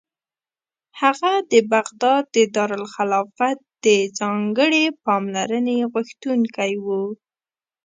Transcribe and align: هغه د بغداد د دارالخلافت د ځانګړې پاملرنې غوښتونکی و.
هغه 1.01 1.31
د 1.51 1.53
بغداد 1.73 2.23
د 2.35 2.37
دارالخلافت 2.55 3.57
د 3.85 3.87
ځانګړې 4.19 4.83
پاملرنې 5.05 5.77
غوښتونکی 5.91 6.71
و. 6.85 6.87